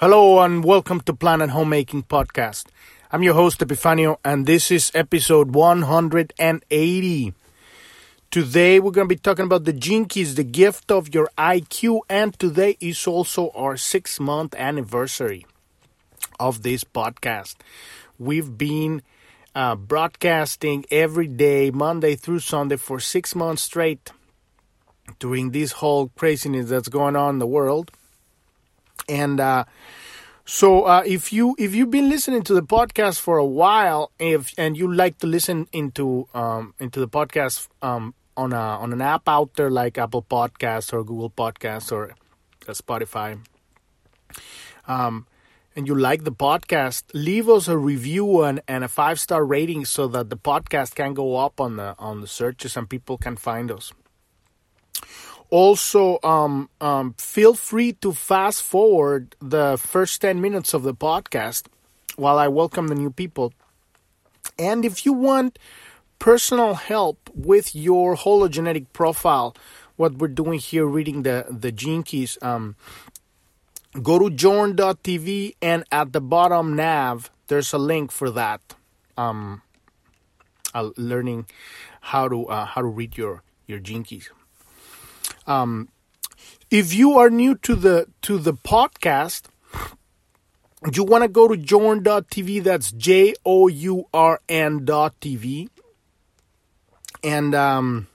[0.00, 2.68] Hello and welcome to Planet Homemaking Podcast.
[3.12, 7.34] I'm your host Epifanio and this is episode 180.
[8.30, 12.32] Today we're going to be talking about the Keys, the gift of your IQ, and
[12.38, 15.44] today is also our six month anniversary
[16.38, 17.56] of this podcast.
[18.18, 19.02] We've been
[19.54, 24.12] uh, broadcasting every day, Monday through Sunday, for six months straight
[25.18, 27.90] during this whole craziness that's going on in the world.
[29.10, 29.64] And uh,
[30.44, 34.54] so, uh, if you if you've been listening to the podcast for a while, if
[34.56, 39.02] and you like to listen into um, into the podcast um, on a on an
[39.02, 42.14] app out there like Apple Podcasts or Google Podcasts or
[42.68, 43.40] uh, Spotify,
[44.86, 45.26] um,
[45.74, 49.84] and you like the podcast, leave us a review and, and a five star rating
[49.84, 53.36] so that the podcast can go up on the on the searches and people can
[53.36, 53.92] find us.
[55.50, 61.66] Also, um, um, feel free to fast forward the first 10 minutes of the podcast
[62.16, 63.52] while I welcome the new people.
[64.58, 65.58] And if you want
[66.20, 69.56] personal help with your hologenetic profile,
[69.96, 72.76] what we're doing here, reading the, the gene keys, um,
[74.02, 78.60] go to journ.tv and at the bottom nav, there's a link for that.
[79.16, 79.62] Um,
[80.74, 81.46] uh, learning
[82.00, 84.30] how to uh, how to read your your gene keys.
[85.50, 85.88] Um,
[86.70, 89.46] if you are new to the to the podcast,
[90.92, 92.62] you want to go to journ.tv.
[92.62, 95.68] That's J O U R N dot TV.
[97.24, 98.06] And um,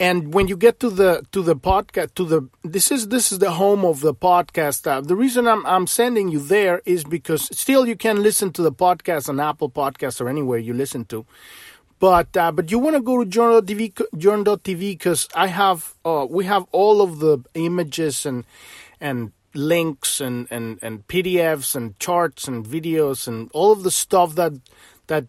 [0.00, 3.38] and when you get to the to the podcast to the this is this is
[3.38, 4.90] the home of the podcast.
[4.90, 8.62] Uh, the reason I'm I'm sending you there is because still you can listen to
[8.62, 11.24] the podcast on Apple Podcasts or anywhere you listen to.
[12.00, 16.46] But uh, but you want to go to journ.tv journ.tv because I have uh, we
[16.46, 18.44] have all of the images and
[19.00, 24.34] and links and, and, and PDFs and charts and videos and all of the stuff
[24.36, 24.52] that
[25.08, 25.26] that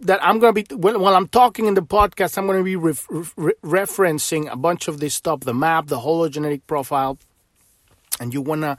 [0.00, 3.06] that I'm to be well, while I'm talking in the podcast I'm to be ref,
[3.36, 7.18] re- referencing a bunch of this stuff the map the hologenetic profile.
[8.20, 8.78] And you want to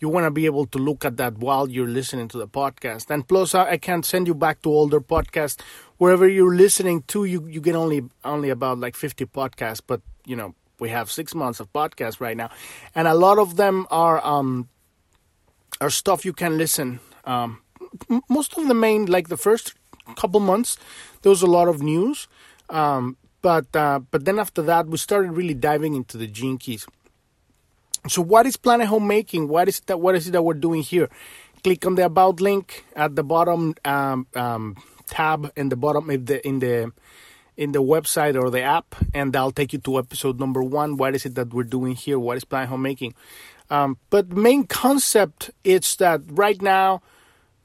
[0.00, 3.10] you want to be able to look at that while you're listening to the podcast.
[3.10, 5.60] And plus, I, I can send you back to older podcasts
[5.96, 7.24] wherever you're listening to.
[7.24, 11.34] You you get only only about like 50 podcasts, but you know we have six
[11.34, 12.50] months of podcasts right now,
[12.94, 14.68] and a lot of them are um
[15.80, 17.00] are stuff you can listen.
[17.24, 17.60] Um,
[18.28, 19.74] most of the main like the first
[20.16, 20.78] couple months,
[21.22, 22.28] there was a lot of news.
[22.70, 26.86] Um, but uh, but then after that, we started really diving into the gene keys
[28.06, 29.48] so what is Planet Homemaking?
[29.48, 30.00] What is that?
[30.00, 31.08] What is it that we're doing here?
[31.64, 34.76] Click on the About link at the bottom um, um,
[35.06, 36.92] tab in the bottom in the in the
[37.56, 40.96] in the website or the app, and that'll take you to episode number one.
[40.96, 42.18] What is it that we're doing here?
[42.18, 43.14] What is Planet Homemaking?
[43.70, 47.02] Um, but the main concept is that right now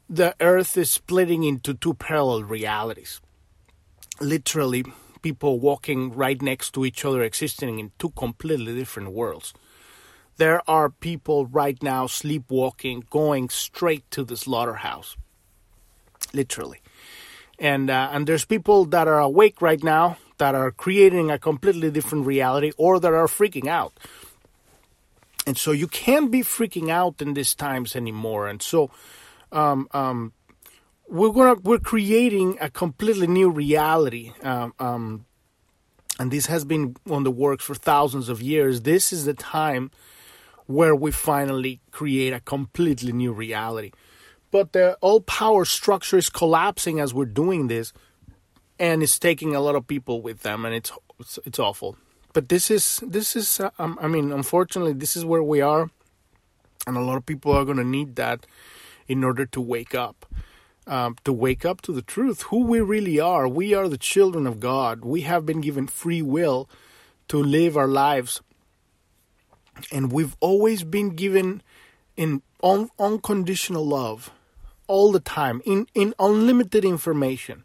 [0.10, 3.22] the Earth is splitting into two parallel realities.
[4.20, 4.84] Literally,
[5.22, 9.54] people walking right next to each other, existing in two completely different worlds
[10.38, 15.16] there are people right now sleepwalking, going straight to the slaughterhouse,
[16.34, 16.82] literally.
[17.60, 21.92] And uh, and there's people that are awake right now that are creating a completely
[21.92, 23.94] different reality, or that are freaking out.
[25.46, 28.48] And so you can't be freaking out in these times anymore.
[28.48, 28.90] And so,
[29.52, 30.34] um, um,
[31.08, 34.32] we're gonna we're creating a completely new reality.
[34.42, 35.26] Um, um,
[36.20, 38.82] and this has been on the works for thousands of years.
[38.82, 39.92] This is the time
[40.68, 43.92] where we finally create a completely new reality.
[44.52, 47.92] But the all power structure is collapsing as we're doing this,
[48.78, 51.98] and it's taking a lot of people with them, and it's it's, it's awful.
[52.34, 55.90] But this is this is uh, I mean, unfortunately, this is where we are,
[56.86, 58.46] and a lot of people are going to need that
[59.08, 60.26] in order to wake up.
[60.86, 63.48] Um, to wake up to the truth, who we really are.
[63.48, 65.06] We are the children of God.
[65.06, 66.70] We have been given free will
[67.30, 68.42] to live our lives
[69.92, 71.62] and we've always been given
[72.16, 74.32] in un- unconditional love
[74.88, 77.64] all the time in, in unlimited information.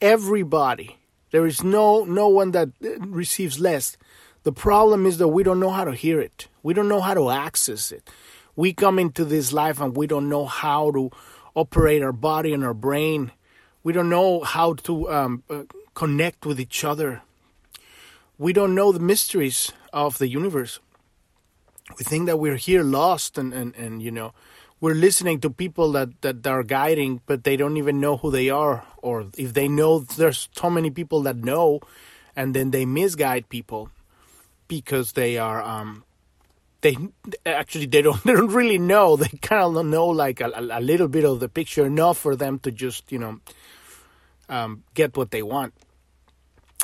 [0.00, 0.98] Everybody.
[1.30, 3.96] There is no no one that receives less.
[4.44, 6.48] The problem is that we don't know how to hear it.
[6.62, 8.08] We don't know how to access it.
[8.54, 11.10] We come into this life and we don't know how to
[11.54, 13.32] operate our body and our brain.
[13.82, 17.22] We don't know how to um, uh, connect with each other.
[18.38, 20.78] We don't know the mysteries of the universe
[21.98, 24.32] we think that we're here lost and, and, and you know
[24.78, 28.50] we're listening to people that, that are guiding but they don't even know who they
[28.50, 31.80] are or if they know there's so many people that know
[32.34, 33.90] and then they misguide people
[34.68, 36.04] because they are um,
[36.82, 36.96] they
[37.44, 39.16] actually they don't they don't really know.
[39.16, 42.58] They kind of know like a, a, little bit of the picture enough for them
[42.60, 43.40] to just you know
[44.48, 45.74] um, get what they want.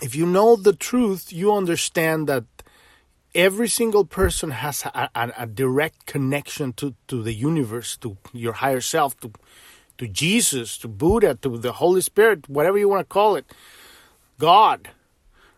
[0.02, 2.44] If you know the truth, you understand that
[3.34, 8.54] every single person has a, a, a direct connection to, to the universe, to your
[8.54, 9.32] higher self, to
[9.98, 13.46] to Jesus, to Buddha, to the Holy Spirit, whatever you want to call it,
[14.38, 14.88] God,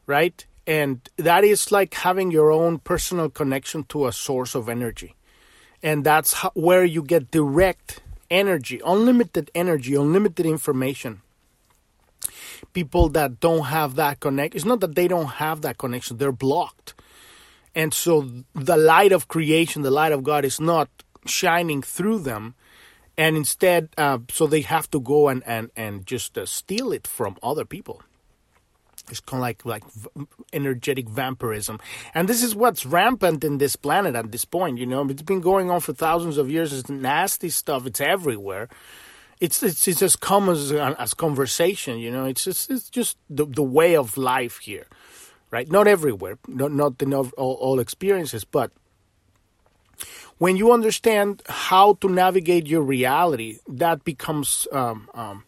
[0.06, 0.44] right?
[0.67, 5.15] And that is like having your own personal connection to a source of energy.
[5.82, 8.00] And that's how, where you get direct
[8.31, 11.23] energy, unlimited energy, unlimited information.
[12.73, 16.32] People that don't have that connection, it's not that they don't have that connection, they're
[16.32, 16.94] blocked.
[17.75, 20.88] And so the light of creation, the light of God is not
[21.26, 22.55] shining through them
[23.17, 27.06] and instead, uh, so they have to go and and and just uh, steal it
[27.06, 28.03] from other people.
[29.11, 29.85] It's kind of like like
[30.53, 31.79] energetic vampirism,
[32.15, 34.79] and this is what's rampant in this planet at this point.
[34.79, 36.73] You know, it's been going on for thousands of years.
[36.73, 37.87] It's nasty stuff.
[37.87, 38.69] It's everywhere.
[39.41, 41.99] It's it's it's as common as, as conversation.
[41.99, 44.87] You know, it's just it's just the the way of life here,
[45.55, 45.71] right?
[45.71, 48.73] Not everywhere, not not in all, all experiences, but
[50.39, 54.67] when you understand how to navigate your reality, that becomes.
[54.73, 55.45] Um, um,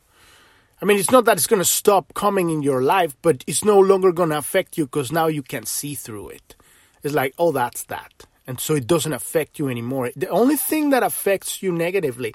[0.81, 3.65] I mean, it's not that it's going to stop coming in your life, but it's
[3.65, 6.55] no longer going to affect you because now you can see through it.
[7.03, 8.27] It's like, oh, that's that.
[8.47, 10.13] And so it doesn't affect you anymore.
[10.15, 12.35] The only thing that affects you negatively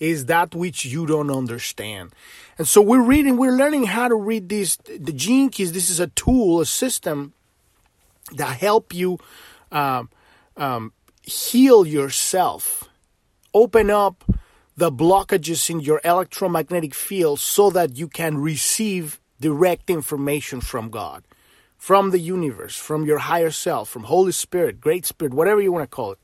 [0.00, 2.12] is that which you don't understand.
[2.56, 4.76] And so we're reading, we're learning how to read these.
[4.76, 7.32] The Gene Keys, this is a tool, a system
[8.32, 9.18] that help you
[9.72, 10.10] um,
[10.56, 10.92] um,
[11.22, 12.88] heal yourself.
[13.54, 14.24] Open up
[14.76, 21.24] the blockages in your electromagnetic field so that you can receive direct information from God,
[21.76, 25.82] from the universe, from your higher self, from Holy Spirit, Great Spirit, whatever you want
[25.82, 26.18] to call it.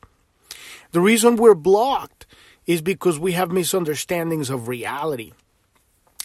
[0.93, 2.24] The reason we're blocked
[2.67, 5.33] is because we have misunderstandings of reality,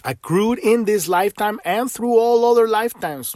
[0.03, 3.35] accrued in this lifetime and through all other lifetimes,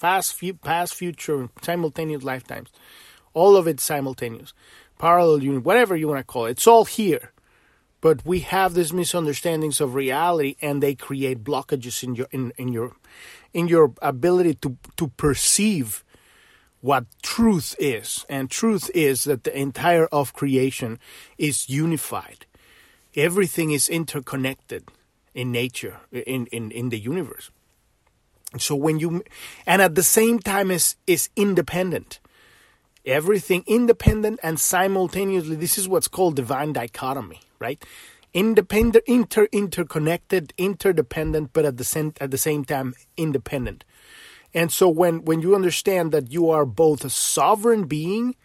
[0.00, 2.70] past, past, future, simultaneous lifetimes
[3.34, 4.54] all of it simultaneous,
[4.98, 6.52] parallel union, whatever you want to call it.
[6.52, 7.32] It's all here.
[8.00, 12.68] But we have these misunderstandings of reality and they create blockages in your in, in
[12.68, 12.92] your
[13.52, 16.03] in your ability to, to perceive
[16.84, 18.26] what truth is.
[18.28, 20.98] And truth is that the entire of creation
[21.38, 22.44] is unified.
[23.16, 24.84] Everything is interconnected
[25.34, 27.50] in nature, in, in, in the universe.
[28.58, 29.24] So when you
[29.66, 32.20] and at the same time is is independent
[33.06, 35.56] everything independent and simultaneously.
[35.56, 37.82] This is what's called divine dichotomy, right?
[38.32, 43.84] Independent, inter, interconnected, interdependent, but at the same at the same time independent.
[44.54, 48.36] And so when when you understand that you are both a sovereign being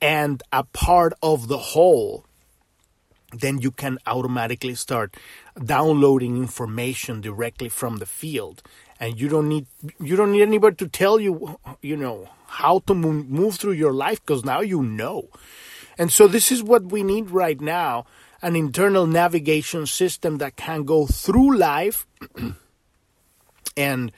[0.00, 2.26] and a part of the whole,
[3.32, 5.16] then you can automatically start
[5.62, 8.62] downloading information directly from the field
[9.00, 9.66] and you don't need
[10.00, 14.20] you don't need anybody to tell you you know how to move through your life
[14.24, 15.28] because now you know.
[15.98, 18.06] And so this is what we need right now
[18.40, 22.06] an internal navigation system that can go through life
[23.76, 24.12] and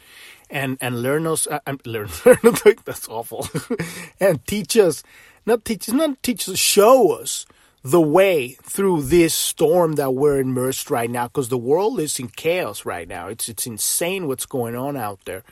[0.50, 3.48] and and learn us uh, learn, learn that's awful
[4.20, 5.02] and teach us
[5.46, 7.46] not teach not teach us show us
[7.82, 12.28] the way through this storm that we're immersed right now because the world is in
[12.28, 15.42] chaos right now it's it's insane what's going on out there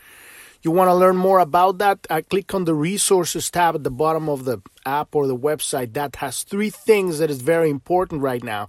[0.63, 2.07] you want to learn more about that?
[2.11, 5.93] I click on the resources tab at the bottom of the app or the website.
[5.95, 8.69] That has three things that is very important right now.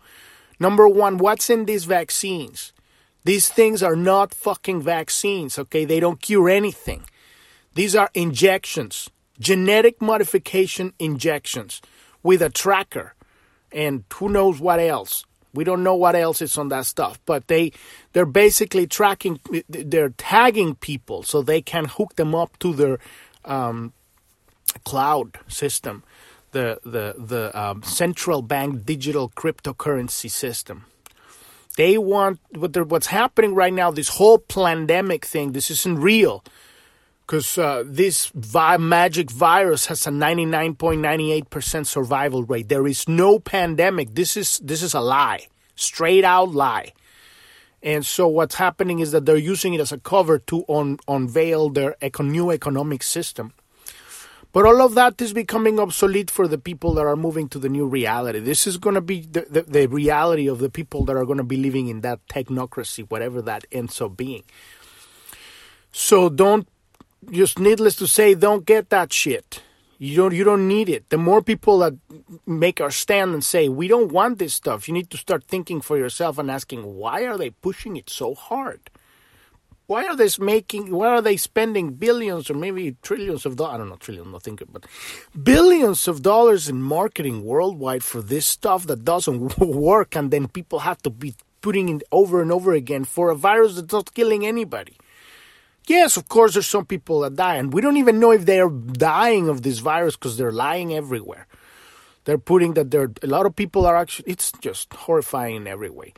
[0.60, 2.74] Number one, what's in these vaccines?
[3.24, 5.86] These things are not fucking vaccines, okay?
[5.86, 7.04] They don't cure anything.
[7.76, 9.10] These are injections,
[9.40, 11.82] genetic modification injections
[12.24, 13.14] with a tracker
[13.72, 15.26] and who knows what else.
[15.54, 17.72] We don't know what else is on that stuff, but they
[18.14, 23.00] they're basically tracking, they're tagging people so they can hook them up to their
[23.46, 23.94] um,
[24.84, 26.04] cloud system,
[26.52, 30.86] the the the um, central bank digital cryptocurrency system.
[31.80, 33.90] They want what what's happening right now.
[33.90, 35.54] This whole pandemic thing.
[35.54, 36.44] This isn't real
[37.26, 42.68] because uh, this vi- magic virus has a 99.98% survival rate.
[42.68, 44.14] There is no pandemic.
[44.14, 46.92] This is this is a lie, straight out lie.
[47.82, 51.70] And so what's happening is that they're using it as a cover to un- unveil
[51.70, 53.54] their new economic system.
[54.52, 57.70] But all of that is becoming obsolete for the people that are moving to the
[57.70, 58.40] new reality.
[58.40, 61.38] This is going to be the, the, the reality of the people that are going
[61.38, 64.44] to be living in that technocracy, whatever that ends up being.
[65.92, 66.68] So don't
[67.32, 69.62] just needless to say, don't get that shit.
[70.02, 71.10] You don't you don't need it.
[71.10, 71.94] The more people that
[72.48, 75.82] make our stand and say we don't want this stuff, you need to start thinking
[75.82, 78.90] for yourself and asking why are they pushing it so hard?
[79.90, 80.92] Why are they making?
[80.92, 83.74] Why are they spending billions or maybe trillions of dollars?
[83.74, 84.86] I don't know, trillion, not thinking, but
[85.52, 89.58] billions of dollars in marketing worldwide for this stuff that doesn't
[89.92, 93.36] work, and then people have to be putting it over and over again for a
[93.36, 94.96] virus that's not killing anybody.
[95.88, 98.60] Yes, of course, there's some people that die, and we don't even know if they
[98.60, 101.48] are dying of this virus because they're lying everywhere.
[102.26, 104.34] They're putting that there a lot of people are actually.
[104.34, 106.14] It's just horrifying in every way.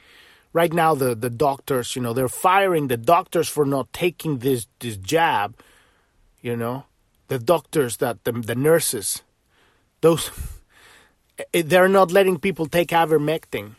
[0.54, 4.68] Right now, the the doctors, you know, they're firing the doctors for not taking this
[4.80, 5.56] this jab.
[6.42, 6.86] You know,
[7.28, 9.24] the doctors that the the nurses,
[10.02, 10.32] those
[11.54, 13.76] they're not letting people take ivermectin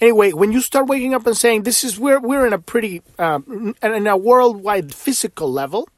[0.00, 3.02] Anyway, when you start waking up and saying this is we're we're in a pretty
[3.18, 5.88] um, in a worldwide physical level,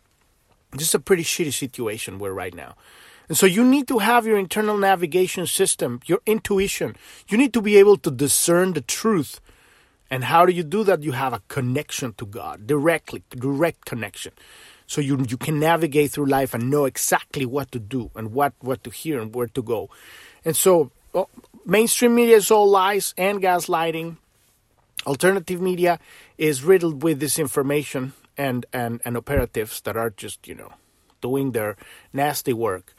[0.73, 2.75] this is a pretty shitty situation we're right now.
[3.29, 6.97] And so you need to have your internal navigation system, your intuition.
[7.29, 9.41] You need to be able to discern the truth.
[10.11, 11.03] And how do you do that?
[11.03, 14.33] You have a connection to God, directly, direct connection.
[14.87, 18.53] So you you can navigate through life and know exactly what to do and what
[18.61, 19.89] what to hear and where to go.
[20.45, 21.29] And so well,
[21.67, 24.17] mainstream media is all lies and gaslighting.
[25.07, 25.99] Alternative media
[26.39, 30.73] is riddled with disinformation and, and, and operatives that are just, you know,
[31.21, 31.77] doing their
[32.13, 32.95] nasty work.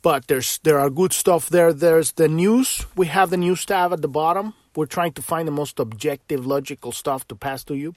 [0.00, 1.72] But there's there are good stuff there.
[1.72, 2.86] There's the news.
[2.96, 4.54] We have the news tab at the bottom.
[4.76, 7.94] We're trying to find the most objective, logical stuff to pass to you.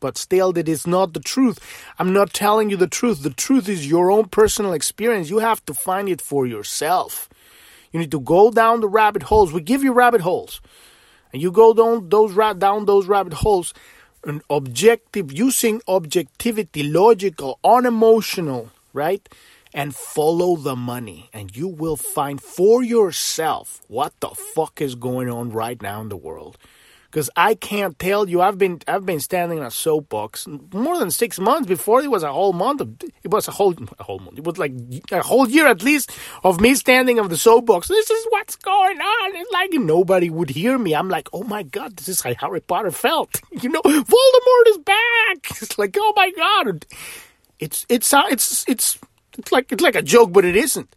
[0.00, 1.58] But still, that is not the truth.
[1.98, 3.22] I'm not telling you the truth.
[3.22, 5.30] The truth is your own personal experience.
[5.30, 7.28] You have to find it for yourself.
[7.92, 9.52] You need to go down the rabbit holes.
[9.52, 10.60] We give you rabbit holes,
[11.32, 13.72] and you go down those down those rabbit holes,
[14.24, 19.26] and objective using objectivity, logical, unemotional, right?
[19.76, 25.28] And follow the money, and you will find for yourself what the fuck is going
[25.28, 26.56] on right now in the world
[27.16, 28.42] because I can't tell you.
[28.42, 32.22] I've been I've been standing on a soapbox more than six months before it was
[32.22, 32.82] a whole month.
[32.82, 32.90] Of,
[33.22, 34.36] it was a whole a whole month.
[34.36, 34.72] It was like
[35.10, 36.10] a whole year at least
[36.44, 37.88] of me standing on the soapbox.
[37.88, 39.36] This is what's going on.
[39.36, 40.94] It's like nobody would hear me.
[40.94, 43.40] I'm like, oh my god, this is how Harry Potter felt.
[43.62, 45.62] You know, Voldemort is back.
[45.62, 46.84] It's like, oh my god.
[47.58, 48.98] It's it's it's it's
[49.38, 50.94] it's like it's like a joke, but it isn't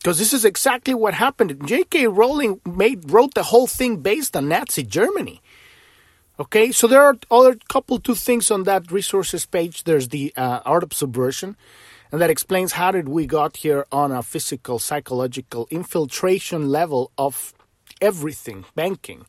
[0.00, 1.66] because this is exactly what happened.
[1.66, 2.06] J.K.
[2.06, 5.42] Rowling made wrote the whole thing based on Nazi Germany.
[6.38, 9.84] Okay, so there are other couple two things on that resources page.
[9.84, 11.54] There's the uh, art of subversion,
[12.10, 17.52] and that explains how did we got here on a physical, psychological infiltration level of
[18.00, 19.26] everything: banking,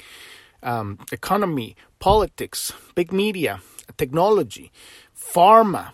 [0.64, 3.60] um, economy, politics, big media,
[3.98, 4.72] technology,
[5.14, 5.92] pharma,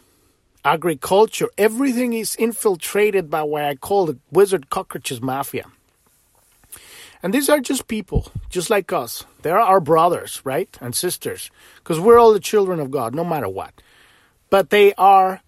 [0.67, 1.49] agriculture.
[1.57, 5.65] Everything is infiltrated by what I call the wizard cockroaches mafia.
[7.23, 9.25] And these are just people, just like us.
[9.41, 10.69] They're our brothers, right?
[10.81, 11.49] And sisters.
[11.77, 13.73] Because we're all the children of God, no matter what.
[14.49, 15.41] But they are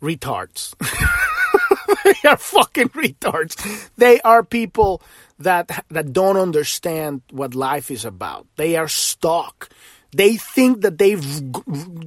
[0.00, 0.74] retards.
[2.04, 3.56] they are fucking retards.
[3.96, 5.02] They are people
[5.38, 8.46] that that don't understand what life is about.
[8.56, 9.68] They are stuck.
[10.16, 11.52] They think that they've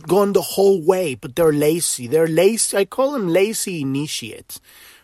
[0.04, 2.08] gone the whole way, but they're lazy.
[2.08, 2.78] They're lazy.
[2.78, 4.60] I call them lazy initiates,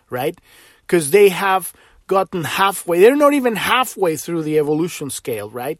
[0.09, 0.35] right?
[0.81, 1.71] Because they have
[2.07, 2.99] gotten halfway.
[2.99, 5.79] They're not even halfway through the evolution scale, right?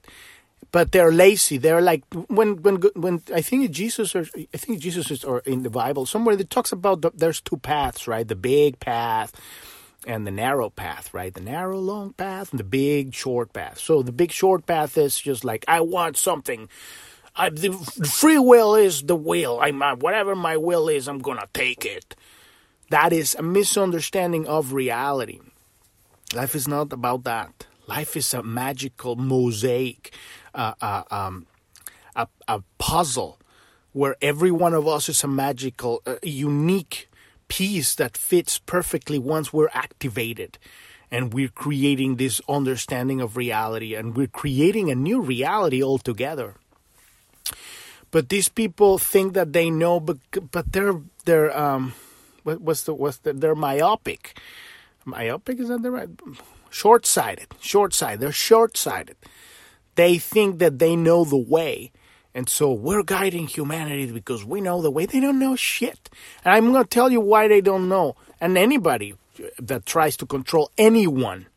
[0.72, 1.58] But they're lazy.
[1.58, 5.64] They're like when when when I think Jesus or I think Jesus is or in
[5.64, 8.28] the Bible somewhere that talks about the, there's two paths, right?
[8.28, 9.32] The big path
[10.06, 11.34] and the narrow path, right?
[11.34, 13.80] The narrow long path and the big short path.
[13.80, 16.70] So the big short path is just like I want something.
[17.38, 17.74] I, the
[18.08, 19.60] free will is the will.
[19.60, 22.16] I'm whatever my will is, I'm gonna take it.
[22.90, 25.40] That is a misunderstanding of reality.
[26.34, 27.66] Life is not about that.
[27.88, 30.14] Life is a magical mosaic,
[30.54, 31.46] uh, uh, um,
[32.16, 33.40] a, a, puzzle
[33.94, 37.10] where every one of us is a magical, uh, unique
[37.48, 40.58] piece that fits perfectly once we're activated.
[41.12, 46.56] And we're creating this understanding of reality and we're creating a new reality altogether.
[48.16, 50.20] But these people think that they know, but
[50.50, 51.94] but they're they're um,
[52.44, 54.40] what, what's the what's the, they're myopic.
[55.04, 56.08] Myopic is that the right?
[56.70, 59.18] Short-sighted short-sighted they're short-sighted.
[59.96, 61.92] They think that they know the way.
[62.34, 65.06] And so we're guiding humanity because we know the way.
[65.06, 66.10] They don't know shit.
[66.46, 68.16] And i'm going to tell you why they don't know.
[68.40, 69.16] And anybody
[69.60, 71.48] that tries to control anyone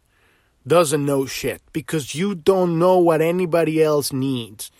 [0.66, 4.72] doesn't know shit because you don't know what anybody else needs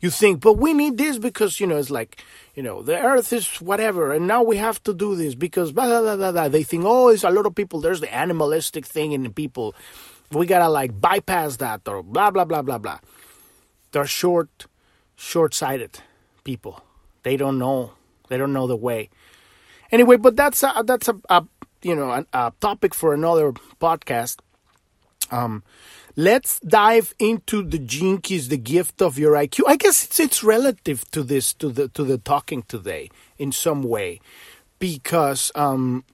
[0.00, 3.32] you think, but we need this because, you know, it's like, you know, the earth
[3.32, 6.48] is whatever, and now we have to do this because blah, blah, blah, blah.
[6.48, 9.74] They think, oh, it's a lot of people, there's the animalistic thing in people.
[10.32, 12.98] We gotta like bypass that or blah, blah, blah, blah, blah.
[13.92, 14.66] They're short,
[15.16, 16.00] short sighted
[16.44, 16.82] people.
[17.22, 17.92] They don't know.
[18.28, 19.10] They don't know the way.
[19.92, 21.44] Anyway, but that's a, that's a, a
[21.82, 24.38] you know a, a topic for another podcast.
[25.30, 25.62] Um,
[26.16, 29.64] let's dive into the gene keys, the gift of your IQ.
[29.66, 33.82] I guess it's it's relative to this to the to the talking today in some
[33.82, 34.20] way,
[34.78, 36.04] because um,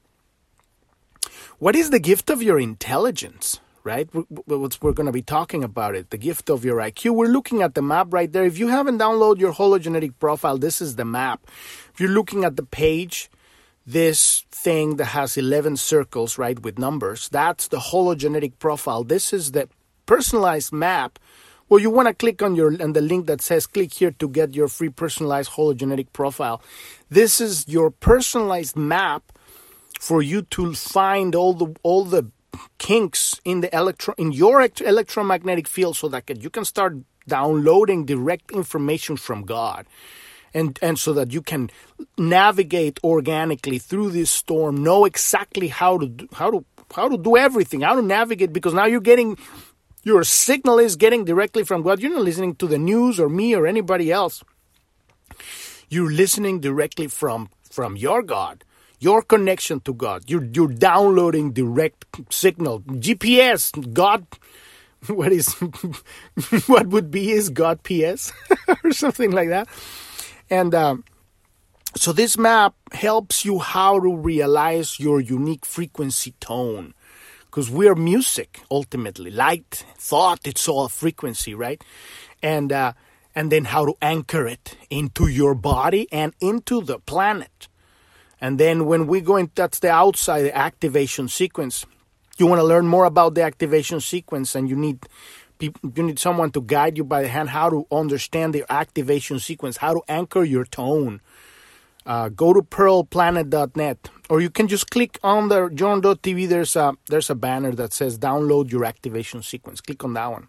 [1.58, 3.60] what is the gift of your intelligence?
[3.84, 6.10] Right, we're going to be talking about it.
[6.10, 7.14] The gift of your IQ.
[7.14, 8.44] We're looking at the map right there.
[8.44, 11.46] If you haven't downloaded your hologenetic profile, this is the map.
[11.94, 13.30] If you're looking at the page,
[13.86, 19.04] this thing that has 11 circles, right, with numbers, that's the hologenetic profile.
[19.04, 19.68] This is the
[20.06, 21.18] personalized map.
[21.68, 24.28] Well, you want to click on your on the link that says click here to
[24.28, 26.62] get your free personalized hologenetic profile.
[27.10, 29.24] This is your personalized map
[29.98, 32.30] for you to find all the all the
[32.78, 36.96] kinks in the electro in your electromagnetic field so that you can start
[37.28, 39.86] downloading direct information from God
[40.54, 41.70] and and so that you can
[42.16, 47.36] navigate organically through this storm know exactly how to do, how to how to do
[47.36, 49.36] everything how to navigate because now you're getting
[50.06, 52.00] your signal is getting directly from God.
[52.00, 54.44] You're not listening to the news or me or anybody else.
[55.88, 58.64] You're listening directly from from your God
[58.98, 60.24] your connection to God.
[60.30, 62.80] You're you're downloading direct signal.
[62.80, 64.26] GPS God
[65.08, 65.52] what is
[66.66, 68.32] what would be his God PS
[68.84, 69.68] or something like that.
[70.48, 71.04] And um,
[71.96, 76.94] so this map helps you how to realize your unique frequency tone.
[77.56, 81.82] Because we're music ultimately, light, thought, it's all frequency, right?
[82.42, 82.92] And uh,
[83.34, 87.68] and then how to anchor it into your body and into the planet.
[88.42, 91.86] And then when we go in, that's the outside the activation sequence.
[92.36, 95.06] You want to learn more about the activation sequence, and you need
[95.58, 99.78] you need someone to guide you by the hand how to understand the activation sequence,
[99.78, 101.22] how to anchor your tone.
[102.06, 107.30] Uh, go to pearlplanet.net or you can just click on the journ.tv there's a there's
[107.30, 109.80] a banner that says download your activation sequence.
[109.80, 110.48] Click on that one.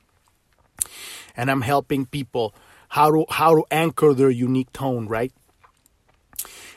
[1.36, 2.54] And i'm helping people
[2.90, 5.34] how to how to anchor their unique tone right?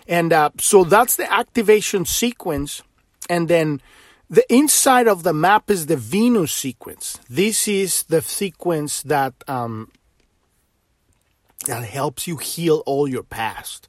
[0.09, 2.83] And uh, so that's the activation sequence.
[3.29, 3.81] And then
[4.29, 7.19] the inside of the map is the Venus sequence.
[7.29, 9.91] This is the sequence that um,
[11.67, 13.89] that helps you heal all your past,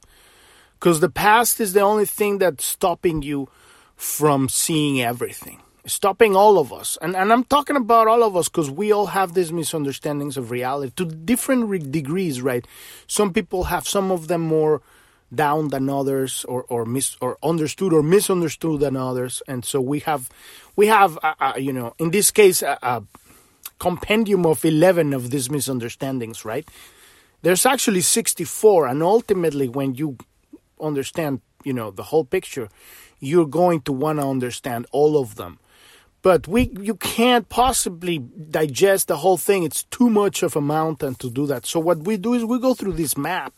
[0.81, 3.47] because the past is the only thing that's stopping you
[3.95, 6.97] from seeing everything, stopping all of us.
[7.03, 10.49] And and I'm talking about all of us because we all have these misunderstandings of
[10.49, 12.65] reality to different re- degrees, right?
[13.05, 14.81] Some people have some of them more
[15.33, 19.99] down than others or or mis or understood or misunderstood than others and so we
[19.99, 20.29] have
[20.75, 23.01] we have uh, uh, you know in this case a, a,
[23.79, 26.67] compendium of 11 of these misunderstandings right
[27.43, 30.17] there's actually 64 and ultimately when you
[30.81, 32.69] understand you know the whole picture
[33.21, 35.59] you're going to want to understand all of them.
[36.21, 39.63] But we you can't possibly digest the whole thing.
[39.63, 41.65] It's too much of a mountain to do that.
[41.65, 43.53] So what we do is we go through this map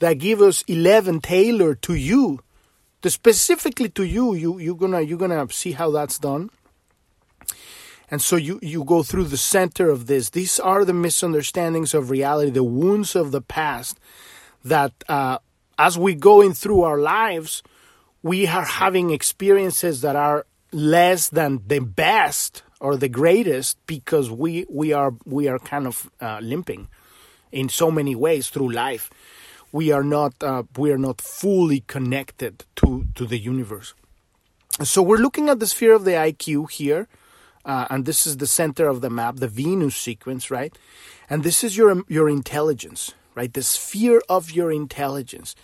[0.00, 2.40] that give us 11 tailored to you.
[3.06, 6.50] Specifically to you you you're gonna you're gonna see how that's done.
[8.10, 10.30] And so you you go through the center of this.
[10.30, 13.98] These are the misunderstandings of reality the wounds of the past
[14.64, 15.38] that uh,
[15.78, 17.62] as we go in through our lives
[18.22, 24.66] we are having experiences that are less than the best or the greatest because we
[24.68, 26.88] we are we are kind of uh, limping
[27.52, 29.10] in so many ways through life
[29.74, 33.92] we are not uh, we are not fully connected to to the universe.
[34.84, 37.08] So we're looking at the sphere of the IQ here,
[37.64, 40.72] uh, and this is the center of the map, the Venus sequence, right?
[41.28, 43.52] And this is your your intelligence, right?
[43.52, 45.54] The sphere of your intelligence,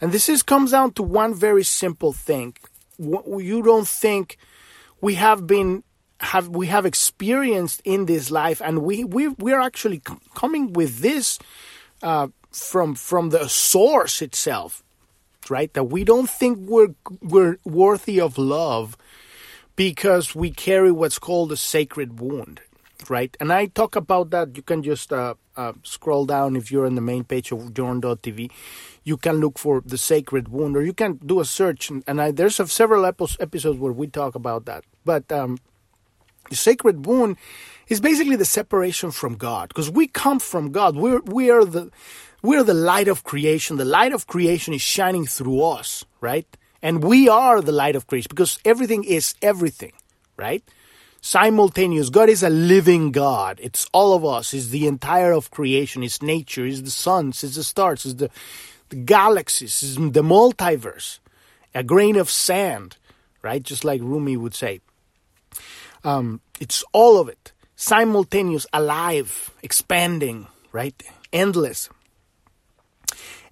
[0.00, 2.56] and this is comes down to one very simple thing.
[2.98, 4.38] You don't think
[5.00, 5.84] we have been
[6.20, 10.02] have we have experienced in this life, and we we we are actually
[10.34, 11.38] coming with this
[12.02, 14.82] uh, from from the source itself,
[15.48, 15.72] right?
[15.74, 18.96] That we don't think we're we're worthy of love
[19.76, 22.60] because we carry what's called a sacred wound,
[23.08, 23.36] right?
[23.40, 24.56] And I talk about that.
[24.56, 28.50] You can just uh, uh, scroll down if you're on the main page of Journ.tv.
[29.04, 31.90] You can look for the sacred wound, or you can do a search.
[31.90, 34.84] And, I, there's several episodes where we talk about that.
[35.04, 35.58] But um,
[36.50, 37.36] the sacred wound
[37.88, 40.96] is basically the separation from God, because we come from God.
[40.96, 41.90] We're we are the
[42.42, 43.76] we're the light of creation.
[43.76, 46.46] The light of creation is shining through us, right?
[46.82, 49.92] And we are the light of creation because everything is everything,
[50.36, 50.62] right?
[51.20, 52.10] Simultaneous.
[52.10, 53.58] God is a living God.
[53.62, 54.54] It's all of us.
[54.54, 56.02] It's the entire of creation.
[56.02, 56.64] It's nature.
[56.64, 57.42] It's the suns.
[57.42, 58.04] It's the stars.
[58.04, 58.30] It's the,
[58.88, 59.82] the galaxies.
[59.82, 61.18] It's the multiverse.
[61.74, 62.96] A grain of sand,
[63.42, 63.62] right?
[63.62, 64.80] Just like Rumi would say.
[66.04, 67.52] Um, it's all of it.
[67.76, 71.00] Simultaneous, alive, expanding, right?
[71.32, 71.88] Endless.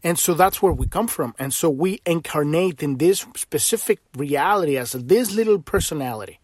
[0.03, 1.35] And so that's where we come from.
[1.39, 6.39] And so we incarnate in this specific reality as this little personality,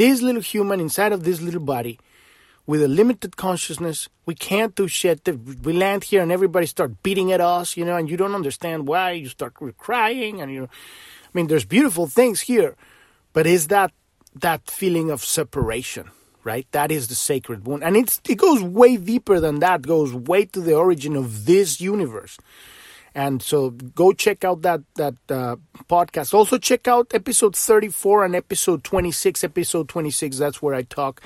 [0.00, 1.98] this little human inside of this little body
[2.66, 4.08] with a limited consciousness.
[4.24, 5.28] We can't do shit.
[5.62, 8.88] We land here and everybody start beating at us, you know, and you don't understand
[8.88, 9.10] why.
[9.10, 10.62] You start crying and you
[11.26, 12.76] I mean, there's beautiful things here,
[13.34, 13.92] but is that
[14.34, 16.10] that feeling of separation?
[16.42, 16.66] right?
[16.72, 19.80] That is the sacred wound, and it's it goes way deeper than that.
[19.80, 22.38] It goes way to the origin of this universe.
[23.14, 25.56] And so go check out that that uh,
[25.88, 26.32] podcast.
[26.32, 29.44] Also check out episode 34 and episode 26.
[29.44, 31.20] Episode 26 that's where I talk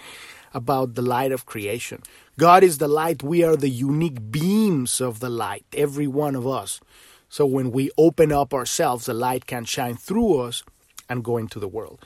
[0.54, 2.02] about the light of creation.
[2.38, 3.22] God is the light.
[3.22, 6.80] We are the unique beams of the light, every one of us.
[7.28, 10.62] So when we open up ourselves, the light can shine through us
[11.08, 12.00] and go into the world.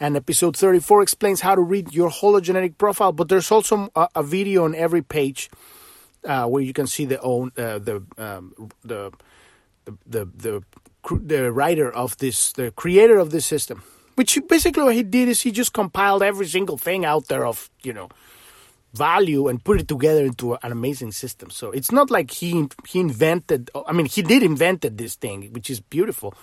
[0.00, 4.22] And episode 34 explains how to read your hologenetic profile, but there's also a, a
[4.22, 5.50] video on every page
[6.24, 8.54] uh, where you can see the own uh, the, um,
[8.84, 9.12] the
[10.06, 10.62] the the
[11.22, 13.82] the writer of this, the creator of this system.
[14.14, 17.70] Which basically what he did is he just compiled every single thing out there of
[17.82, 18.08] you know
[18.92, 21.50] value and put it together into an amazing system.
[21.50, 23.70] So it's not like he he invented.
[23.86, 26.34] I mean, he did invented this thing, which is beautiful,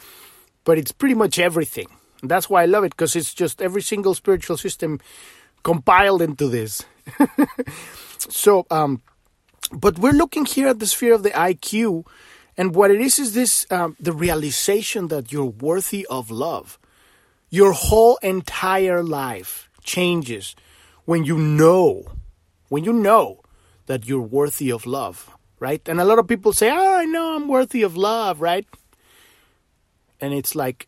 [0.64, 1.88] but it's pretty much everything.
[2.22, 5.00] And that's why I love it because it's just every single spiritual system
[5.64, 6.84] compiled into this.
[8.18, 9.02] so um,
[9.68, 12.06] but we're looking here at the sphere of the IQ,
[12.58, 16.80] and what it is is this um, the realization that you're worthy of love.
[17.50, 20.56] Your whole entire life changes
[21.06, 22.06] when you know,
[22.70, 23.42] when you know
[23.86, 25.88] that you're worthy of love, right?
[25.88, 28.68] And a lot of people say, "Oh, I know I'm worthy of love," right?
[30.20, 30.88] And it's like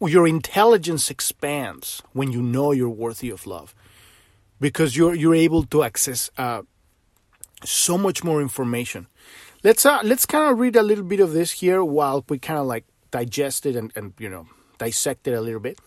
[0.00, 3.74] your intelligence expands when you know you're worthy of love,
[4.60, 6.62] because you're you're able to access uh,
[7.64, 9.06] so much more information.
[9.62, 12.58] Let's uh, let's kind of read a little bit of this here while we kind
[12.58, 14.46] of like digest it and, and you know
[14.78, 15.78] dissect it a little bit.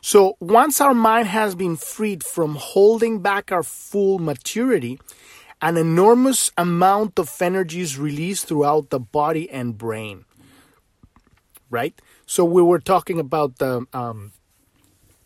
[0.00, 4.98] So once our mind has been freed from holding back our full maturity,
[5.60, 10.24] an enormous amount of energy is released throughout the body and brain.
[11.68, 12.00] Right.
[12.24, 14.32] So we were talking about the um,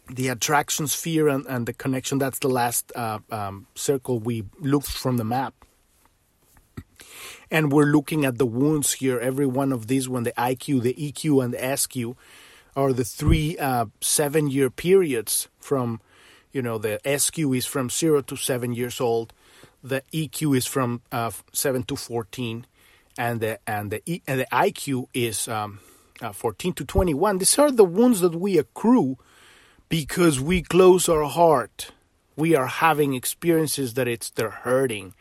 [0.09, 2.19] the attraction sphere and, and the connection.
[2.19, 5.64] That's the last uh, um, circle we looked from the map
[7.51, 9.19] and we're looking at the wounds here.
[9.19, 12.17] Every one of these, when the IQ, the EQ, and the SQ
[12.77, 16.01] are the three uh, seven year periods from,
[16.53, 19.33] you know, the SQ is from zero to seven years old,
[19.83, 22.67] the EQ is from uh, seven to 14,
[23.17, 25.81] and the, and the, e, and the IQ is um,
[26.21, 27.39] uh, 14 to 21.
[27.39, 29.19] These are the wounds that we accrue
[29.89, 31.93] because we close our heart.
[32.37, 35.15] We are having experiences that it's they're hurting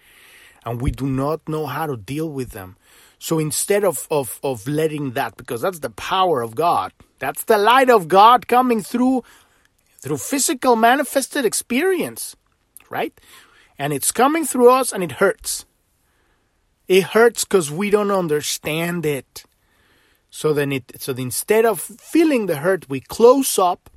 [0.65, 2.77] and we do not know how to deal with them.
[3.19, 7.57] So instead of, of, of letting that, because that's the power of God, that's the
[7.57, 9.23] light of God coming through
[9.99, 12.35] through physical manifested experience,
[12.89, 13.17] right?
[13.79, 15.65] And it's coming through us and it hurts.
[16.89, 19.45] It hurts because we don't understand it.
[20.29, 23.89] So then it so instead of feeling the hurt, we close up,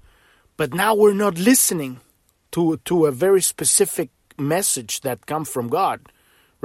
[0.56, 1.98] but now we're not listening
[2.52, 6.00] to to a very specific message that comes from God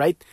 [0.01, 0.23] right?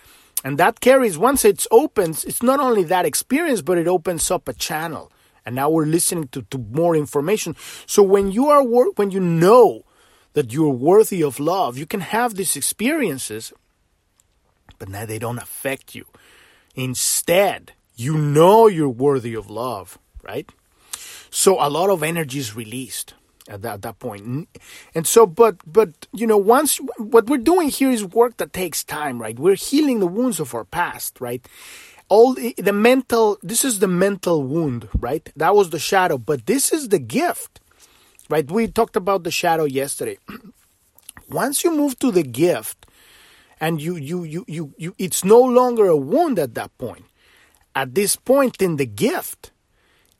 [0.44, 4.48] And that carries, once it's opens, it's not only that experience, but it opens up
[4.48, 5.12] a channel.
[5.44, 7.54] And now we're listening to, to more information.
[7.87, 9.85] So when you are, wor- when you know
[10.33, 13.52] that you're worthy of love, you can have these experiences,
[14.78, 16.07] but now they don't affect you.
[16.74, 20.48] Instead, you know you're worthy of love, right?
[21.31, 23.14] So a lot of energy is released
[23.48, 24.48] at that, at that point.
[24.94, 28.84] And so, but, but, you know, once, what we're doing here is work that takes
[28.84, 29.38] time, right?
[29.38, 31.46] We're healing the wounds of our past, right?
[32.08, 35.30] All the, the mental, this is the mental wound, right?
[35.37, 37.61] That was the shadow, but this is the gift,
[38.30, 38.50] right?
[38.50, 40.18] We talked about the shadow yesterday.
[41.28, 42.87] once you move to the gift,
[43.61, 47.04] and you, you, you, you, you, it's no longer a wound at that point.
[47.74, 49.50] At this point in the gift,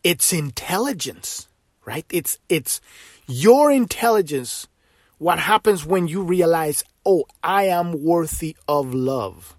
[0.05, 1.48] it's intelligence,
[1.89, 2.05] right?
[2.11, 2.83] It's, it's,
[3.27, 4.69] your intelligence,
[5.17, 9.57] what happens when you realize, oh, I am worthy of love.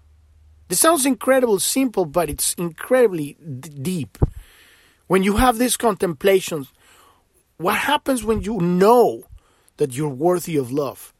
[0.68, 4.16] This sounds incredibly simple, but it's incredibly d- deep.
[5.08, 6.72] When you have these contemplations,
[7.56, 9.24] what happens when you know
[9.78, 11.12] that you're worthy of love?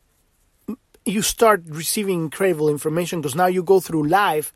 [1.05, 4.55] You start receiving incredible information because now you go through life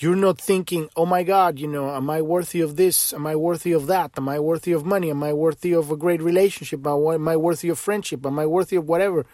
[0.00, 3.12] you're not thinking, oh my God, you know, am I worthy of this?
[3.12, 4.12] Am I worthy of that?
[4.16, 5.10] Am I worthy of money?
[5.10, 6.86] Am I worthy of a great relationship?
[6.86, 8.24] Am I worthy of friendship?
[8.24, 9.26] Am I worthy of whatever?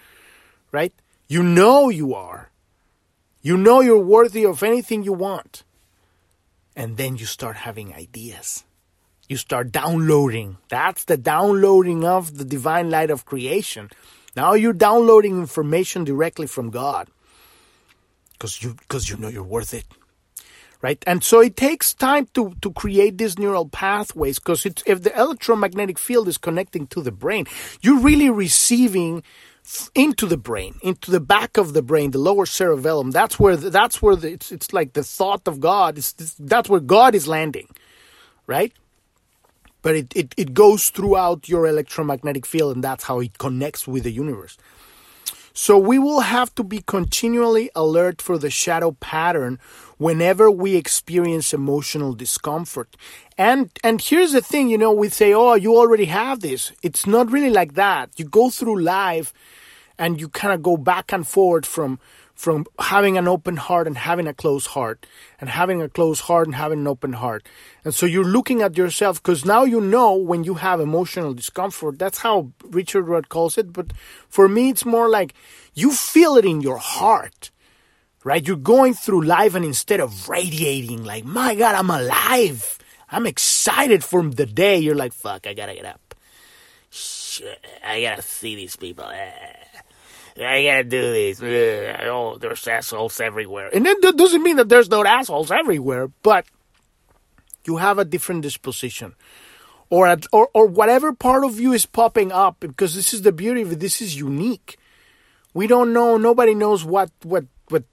[0.72, 0.94] Right?
[1.28, 2.50] You know you are.
[3.42, 5.64] You know you're worthy of anything you want.
[6.74, 8.64] And then you start having ideas.
[9.28, 10.56] You start downloading.
[10.68, 13.90] That's the downloading of the divine light of creation.
[14.34, 17.08] Now you're downloading information directly from God.
[18.32, 19.84] Because you, cause you know you're worth it
[20.84, 21.02] right?
[21.06, 25.98] And so it takes time to, to create these neural pathways because if the electromagnetic
[25.98, 27.46] field is connecting to the brain,
[27.80, 29.22] you're really receiving
[29.94, 33.12] into the brain, into the back of the brain, the lower cerebellum.
[33.12, 35.96] That's where the, that's where the, it's it's like the thought of God.
[35.96, 37.68] It's, it's, that's where God is landing,
[38.46, 38.74] right?
[39.80, 44.02] But it, it, it goes throughout your electromagnetic field, and that's how it connects with
[44.02, 44.58] the universe.
[45.56, 49.60] So we will have to be continually alert for the shadow pattern
[49.98, 52.96] whenever we experience emotional discomfort.
[53.38, 57.06] And and here's the thing, you know, we say, "Oh, you already have this." It's
[57.06, 58.10] not really like that.
[58.16, 59.32] You go through life
[59.96, 62.00] and you kind of go back and forth from
[62.34, 65.06] from having an open heart and having a closed heart
[65.40, 67.46] and having a closed heart and having an open heart.
[67.84, 71.98] And so you're looking at yourself because now you know when you have emotional discomfort.
[71.98, 73.72] That's how Richard Rudd calls it.
[73.72, 73.92] But
[74.28, 75.34] for me, it's more like
[75.74, 77.50] you feel it in your heart,
[78.24, 78.46] right?
[78.46, 82.78] You're going through life and instead of radiating like, my God, I'm alive.
[83.10, 84.78] I'm excited for the day.
[84.78, 86.14] You're like, fuck, I gotta get up.
[86.90, 89.08] Shit, I gotta see these people.
[90.36, 91.40] I gotta do this.
[91.42, 93.70] Oh, there's assholes everywhere.
[93.72, 96.44] And then that doesn't mean that there's no assholes everywhere, but
[97.64, 99.14] you have a different disposition.
[99.90, 103.32] Or, at, or, or whatever part of you is popping up, because this is the
[103.32, 104.76] beauty of it, this is unique.
[105.52, 107.84] We don't know, nobody knows what, what, what,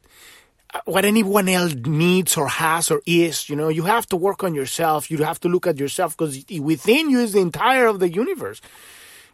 [0.86, 3.50] what anyone else needs or has or is.
[3.50, 5.12] You know, you have to work on yourself.
[5.12, 8.62] You have to look at yourself because within you is the entire of the universe.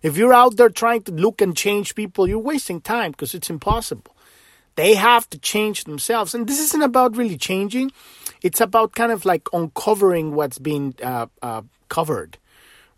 [0.01, 3.49] If you're out there trying to look and change people, you're wasting time because it's
[3.49, 4.15] impossible.
[4.75, 6.35] They have to change themselves.
[6.35, 7.91] And this isn't about really changing,
[8.43, 12.37] it's about kind of like uncovering what's been uh, uh, covered,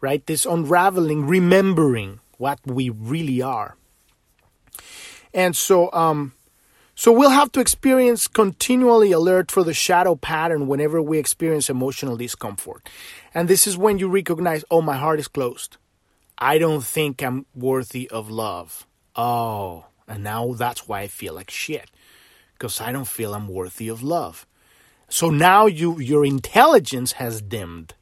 [0.01, 0.25] right?
[0.25, 3.77] This unraveling, remembering what we really are.
[5.33, 6.33] And so, um,
[6.95, 12.17] so we'll have to experience continually alert for the shadow pattern whenever we experience emotional
[12.17, 12.89] discomfort.
[13.33, 15.77] And this is when you recognize, oh, my heart is closed.
[16.39, 18.87] I don't think I'm worthy of love.
[19.13, 21.91] Oh, and now that's why I feel like shit.
[22.53, 24.47] Because I don't feel I'm worthy of love.
[25.09, 27.93] So now you your intelligence has dimmed.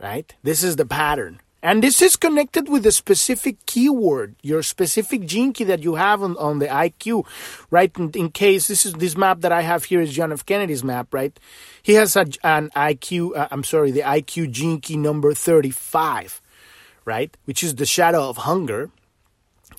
[0.00, 0.32] Right?
[0.44, 1.40] This is the pattern.
[1.62, 6.22] And this is connected with a specific keyword, your specific gene key that you have
[6.22, 7.26] on, on the IQ,
[7.72, 7.90] right?
[7.98, 10.46] In, in, case this is this map that I have here is John F.
[10.46, 11.36] Kennedy's map, right?
[11.82, 16.40] He has a, an IQ, uh, I'm sorry, the IQ gene key number 35
[17.06, 17.34] right?
[17.44, 18.90] Which is the shadow of hunger,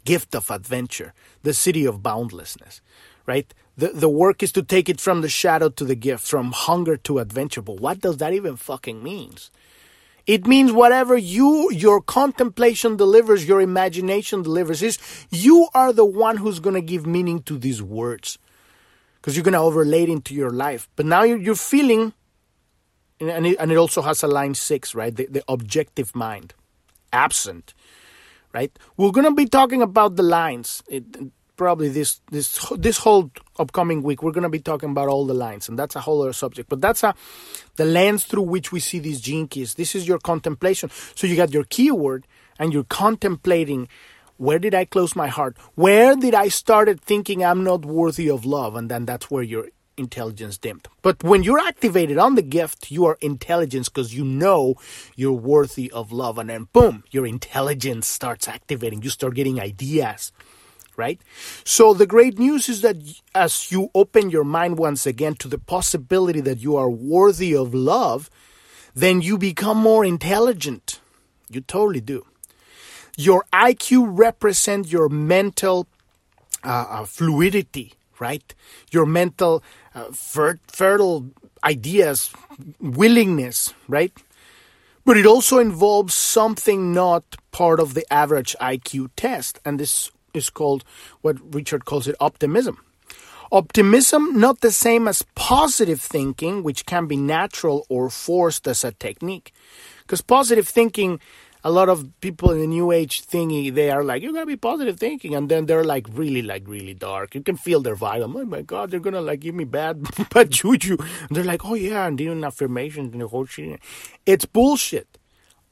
[0.05, 1.13] gift of adventure,
[1.43, 2.81] the Siddhi of boundlessness,
[3.27, 3.53] right?
[3.77, 6.97] The, the work is to take it from the shadow to the gift, from hunger
[6.97, 7.61] to adventure.
[7.61, 9.51] But what does that even fucking means?
[10.25, 14.97] It means whatever you, your contemplation delivers, your imagination delivers, is
[15.29, 18.39] you are the one who's going to give meaning to these words.
[19.15, 20.89] Because you're going to overlay it into your life.
[20.95, 22.13] But now you're, you're feeling,
[23.19, 25.15] and it, and it also has a line six, right?
[25.15, 26.53] The, the objective mind
[27.13, 27.73] absent,
[28.53, 28.71] right?
[28.95, 30.83] We're going to be talking about the lines.
[30.87, 31.05] It,
[31.57, 35.33] probably this this this whole upcoming week we're going to be talking about all the
[35.33, 37.13] lines and that's a whole other subject but that's a
[37.75, 41.35] the lens through which we see these gene keys this is your contemplation so you
[41.35, 42.25] got your keyword
[42.59, 43.87] and you're contemplating
[44.37, 48.45] where did i close my heart where did i started thinking i'm not worthy of
[48.45, 50.87] love and then that's where you're intelligence dimmed.
[51.01, 54.75] But when you're activated on the gift, you are intelligence because you know
[55.15, 56.37] you're worthy of love.
[56.37, 59.01] And then boom, your intelligence starts activating.
[59.01, 60.31] You start getting ideas,
[60.95, 61.19] right?
[61.63, 62.97] So the great news is that
[63.33, 67.73] as you open your mind once again to the possibility that you are worthy of
[67.73, 68.29] love,
[68.95, 70.99] then you become more intelligent.
[71.49, 72.25] You totally do.
[73.15, 75.87] Your IQ represents your mental
[76.63, 78.53] uh, uh, fluidity, right?
[78.91, 79.63] Your mental
[79.97, 81.25] uh, fer- fertile
[81.63, 82.31] ideas,
[82.79, 84.13] willingness, right?
[85.05, 90.49] But it also involves something not part of the average IQ test, and this is
[90.49, 90.83] called
[91.21, 92.77] what Richard calls it optimism.
[93.51, 98.91] Optimism, not the same as positive thinking, which can be natural or forced as a
[98.91, 99.53] technique.
[100.01, 101.19] Because positive thinking,
[101.67, 104.55] a lot of people in the new age thingy, they are like, you gotta be
[104.55, 105.35] positive thinking.
[105.35, 107.35] And then they're like really, like really dark.
[107.35, 108.23] You can feel their vibe.
[108.23, 110.95] I'm Oh my God, they're to like give me bad, bad juju.
[110.97, 113.81] And they're like, oh yeah, and doing affirmations and the whole shit.
[114.25, 115.17] It's bullshit.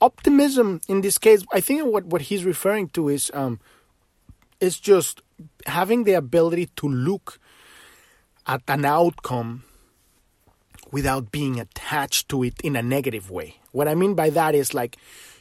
[0.01, 3.62] Optimism in this case, I think what, what he's referring to is, um,
[4.60, 5.21] is just
[5.65, 7.39] having the ability to look
[8.45, 9.63] at an outcome
[10.91, 13.60] without being attached to it in a negative way.
[13.71, 14.97] What I mean by that is like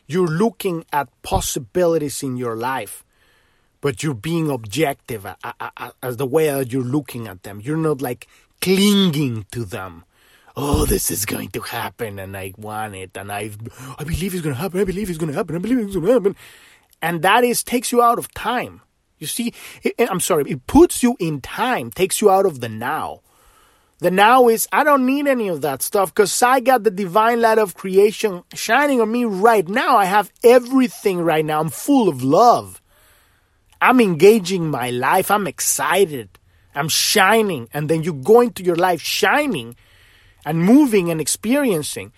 [0.07, 3.05] you're looking at possibilities in your life,
[3.81, 7.61] but you're being objective uh, uh, uh, as the way that you're looking at them.
[7.63, 8.27] You're not like
[8.61, 10.05] clinging to them.
[10.57, 13.51] Oh, this is going to happen, and I want it, and I,
[13.99, 14.81] I believe it's going to happen.
[14.81, 15.57] I believe it's going to happen.
[15.57, 16.37] I believe it's going to happen,
[17.03, 18.81] and that is takes you out of time.
[19.19, 22.69] You see, it, I'm sorry, it puts you in time, takes you out of the
[22.69, 23.21] now.
[23.99, 27.41] The now is, I don't need any of that stuff because I got the divine
[27.41, 29.97] light of creation shining on me right now.
[29.97, 31.61] I have everything right now.
[31.61, 32.83] I'm full of love.
[33.81, 35.31] I'm engaging my life.
[35.31, 36.39] I'm excited.
[36.75, 37.69] I'm shining.
[37.73, 39.77] And then you go into your life shining
[40.45, 42.13] and moving and experiencing,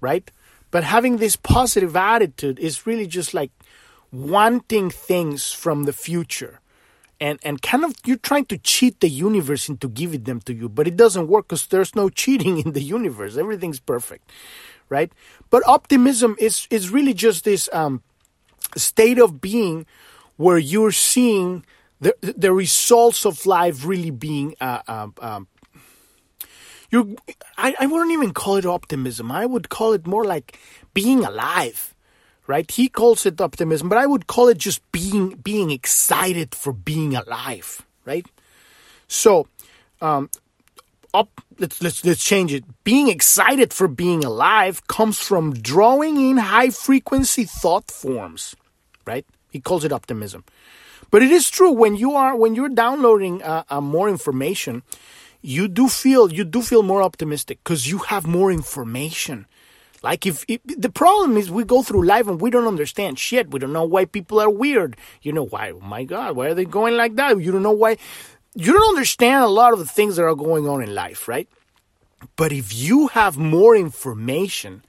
[0.00, 0.30] right?
[0.70, 3.52] But having this positive attitude is really just like
[4.10, 6.60] wanting things from the future
[7.24, 10.68] and and kind of you're trying to cheat the universe into giving them to you
[10.68, 13.36] but it doesn't work because there's no cheating in the universe.
[13.44, 14.24] Everything's perfect
[14.88, 15.12] right?
[15.50, 18.02] But optimism is is really just this um,
[18.76, 19.86] state of being
[20.36, 21.64] where you're seeing
[22.00, 25.48] the the results of life really being uh, um, um,
[26.90, 27.16] you
[27.56, 29.32] I, I wouldn't even call it optimism.
[29.32, 30.58] I would call it more like
[30.92, 31.93] being alive
[32.46, 32.70] right?
[32.70, 37.14] He calls it optimism, but I would call it just being being excited for being
[37.14, 38.26] alive, right?
[39.08, 39.48] So,
[40.00, 40.30] um,
[41.14, 41.30] up.
[41.58, 42.64] Let's let's let's change it.
[42.82, 48.56] Being excited for being alive comes from drawing in high frequency thought forms,
[49.06, 49.24] right?
[49.50, 50.44] He calls it optimism,
[51.10, 54.82] but it is true when you are when you're downloading uh, uh, more information,
[55.40, 59.46] you do feel you do feel more optimistic because you have more information
[60.04, 63.50] like if, if, the problem is we go through life and we don't understand shit.
[63.50, 64.98] We don't know why people are weird.
[65.22, 65.70] You know why?
[65.70, 67.40] Oh my God, why are they going like that?
[67.40, 67.96] You don't know why.
[68.54, 71.48] You don't understand a lot of the things that are going on in life, right?
[72.36, 74.84] But if you have more information,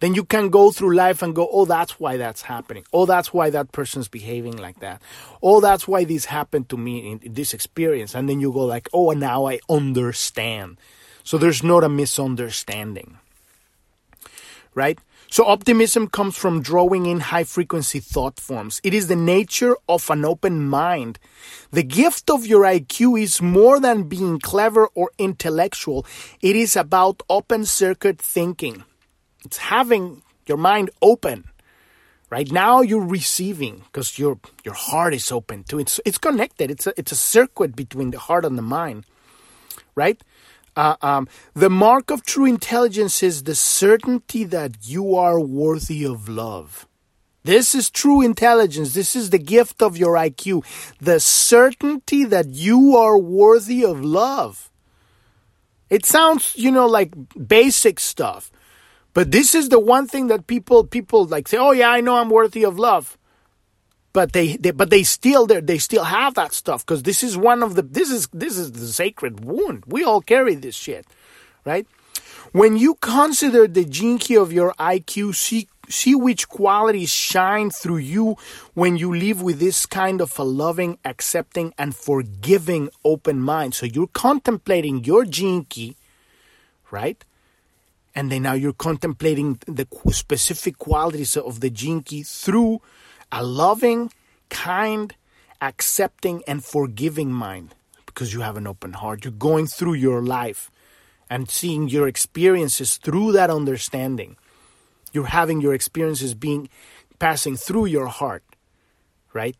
[0.00, 2.84] then you can go through life and go, oh, that's why that's happening.
[2.92, 5.00] Oh, that's why that person's behaving like that.
[5.42, 8.14] Oh, that's why this happened to me in, in this experience.
[8.14, 10.76] And then you go like, oh, now I understand.
[11.22, 13.20] So there's not a misunderstanding
[14.74, 14.98] right?
[15.30, 18.80] So optimism comes from drawing in high frequency thought forms.
[18.84, 21.18] It is the nature of an open mind.
[21.72, 26.06] The gift of your IQ is more than being clever or intellectual.
[26.40, 28.84] It is about open circuit thinking.
[29.44, 31.44] It's having your mind open.
[32.30, 35.78] Right now you're receiving because your your heart is open too.
[35.78, 36.70] It's, it's connected.
[36.70, 39.04] It's a, it's a circuit between the heart and the mind.
[39.94, 40.20] Right?
[40.76, 46.28] Uh, um, the mark of true intelligence is the certainty that you are worthy of
[46.28, 46.88] love.
[47.44, 48.94] This is true intelligence.
[48.94, 50.64] This is the gift of your IQ.
[51.00, 54.70] The certainty that you are worthy of love.
[55.90, 57.12] It sounds, you know, like
[57.46, 58.50] basic stuff.
[59.12, 62.16] But this is the one thing that people people like say, "Oh yeah, I know
[62.16, 63.16] I'm worthy of love."
[64.14, 67.36] But they, they but they still there they still have that stuff because this is
[67.36, 69.82] one of the this is this is the sacred wound.
[69.86, 71.04] We all carry this shit,
[71.66, 71.86] right?
[72.52, 78.36] When you consider the key of your IQ, see see which qualities shine through you
[78.74, 83.74] when you live with this kind of a loving, accepting, and forgiving open mind.
[83.74, 85.96] So you're contemplating your key,
[86.92, 87.22] right?
[88.14, 92.80] And then now you're contemplating the specific qualities of the key through
[93.34, 94.12] a loving,
[94.48, 95.12] kind,
[95.60, 97.74] accepting, and forgiving mind
[98.06, 99.24] because you have an open heart.
[99.24, 100.70] You're going through your life
[101.28, 104.36] and seeing your experiences through that understanding.
[105.12, 106.68] You're having your experiences being
[107.18, 108.44] passing through your heart,
[109.32, 109.56] right?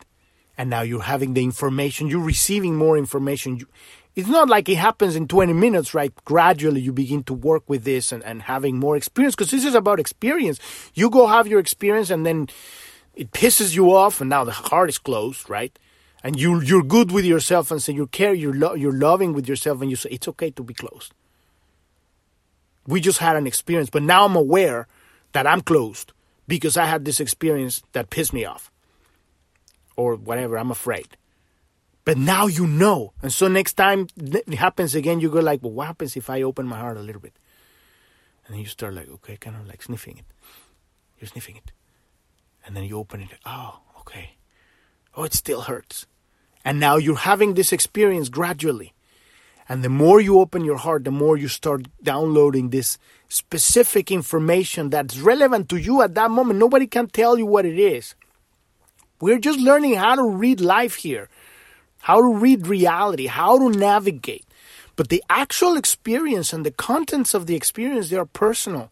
[0.56, 3.56] And now you're having the information, you're receiving more information.
[3.56, 3.66] You,
[4.14, 6.12] it's not like it happens in 20 minutes, right?
[6.24, 9.74] Gradually you begin to work with this and, and having more experience because this is
[9.74, 10.60] about experience.
[10.94, 12.48] You go have your experience and then
[13.16, 15.76] it pisses you off and now the heart is closed, right?
[16.22, 19.48] And you you're good with yourself and say you care, you're lo- you're loving with
[19.48, 21.12] yourself, and you say it's okay to be closed.
[22.86, 24.86] We just had an experience, but now I'm aware
[25.32, 26.12] that I'm closed
[26.48, 28.70] because I had this experience that pissed me off,
[29.96, 30.56] or whatever.
[30.58, 31.16] I'm afraid,
[32.04, 33.12] But now you know.
[33.22, 36.42] And so next time it happens again, you go like, well, what happens if I
[36.42, 37.34] open my heart a little bit?
[38.46, 40.26] And you start like, okay, kind of like sniffing it.
[41.18, 41.72] You're sniffing it.
[42.66, 43.28] And then you open it.
[43.44, 44.36] Oh, okay.
[45.16, 46.06] Oh, it still hurts.
[46.64, 48.94] And now you're having this experience gradually.
[49.68, 52.98] And the more you open your heart, the more you start downloading this
[53.28, 56.58] specific information that's relevant to you at that moment.
[56.58, 58.14] Nobody can tell you what it is.
[59.20, 61.28] We're just learning how to read life here,
[62.00, 64.44] how to read reality, how to navigate.
[64.96, 68.90] But the actual experience and the contents of the experience, they are personal.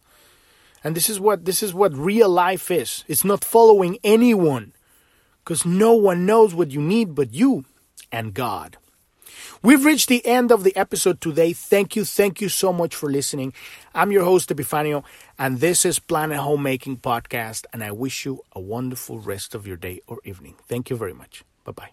[0.83, 3.03] And this is what this is what real life is.
[3.07, 4.73] It's not following anyone
[5.43, 7.65] because no one knows what you need but you
[8.11, 8.77] and God.
[9.61, 11.53] We've reached the end of the episode today.
[11.53, 13.53] Thank you, thank you so much for listening.
[13.95, 15.03] I'm your host, Epifanio,
[15.39, 19.77] and this is Planet Homemaking Podcast, and I wish you a wonderful rest of your
[19.77, 20.55] day or evening.
[20.67, 21.43] Thank you very much.
[21.63, 21.91] Bye bye.